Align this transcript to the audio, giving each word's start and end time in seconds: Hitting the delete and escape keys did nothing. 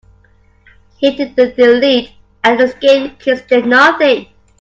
Hitting 0.97 1.35
the 1.35 1.51
delete 1.51 2.13
and 2.43 2.59
escape 2.59 3.19
keys 3.19 3.43
did 3.43 3.67
nothing. 3.67 4.29